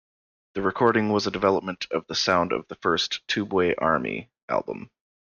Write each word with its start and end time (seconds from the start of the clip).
The 0.55 0.63
recording 0.63 1.11
was 1.11 1.27
a 1.27 1.29
development 1.29 1.85
of 1.91 2.07
the 2.07 2.15
sound 2.15 2.53
of 2.53 2.67
the 2.67 2.73
first 2.73 3.21
"Tubeway 3.27 3.75
Army" 3.77 4.31
album. 4.49 4.89